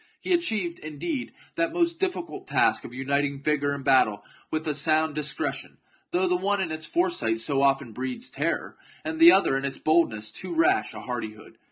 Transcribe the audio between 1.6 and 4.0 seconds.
most difficult task of uniting vigour in